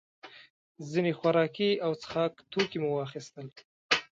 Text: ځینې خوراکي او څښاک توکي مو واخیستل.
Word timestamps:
ځینې 0.91 1.11
خوراکي 1.19 1.69
او 1.85 1.91
څښاک 2.01 2.33
توکي 2.51 2.77
مو 2.83 2.89
واخیستل. 2.93 3.47